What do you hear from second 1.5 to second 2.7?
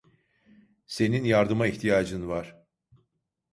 ihtiyacın var.